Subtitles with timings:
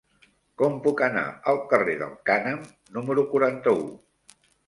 [0.61, 2.59] Com puc anar al carrer del Cànem
[2.97, 3.85] número quaranta-u?